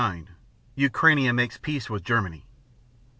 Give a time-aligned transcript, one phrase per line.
[0.03, 0.29] 9
[0.77, 2.43] Ukrainia makes peace with Germany.